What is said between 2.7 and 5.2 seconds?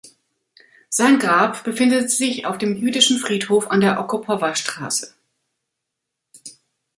Jüdischen Friedhof an der Okopowa-Straße.